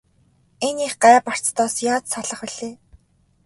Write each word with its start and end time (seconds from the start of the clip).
Энэ 0.67 0.81
их 0.87 0.95
гай 1.03 1.15
барцдаас 1.25 1.75
яаж 1.91 2.03
салах 2.11 2.41
билээ? 2.47 2.73